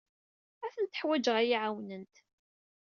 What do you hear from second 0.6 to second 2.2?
Ad tent-ḥwijeɣ ad iyi-ɛawnent.